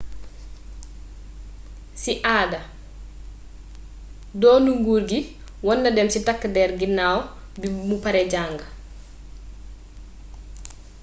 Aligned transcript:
si 2.01 2.13
aada 2.37 2.61
donnu 4.41 4.71
nguur 4.79 5.01
gi 5.09 5.19
warna 5.67 5.89
dem 5.95 6.09
si 6.13 6.19
tak 6.27 6.39
der 6.55 6.71
ginaw 6.81 7.17
bi 7.59 7.67
mu 7.87 7.95
pare 8.03 8.23
jang 8.33 8.57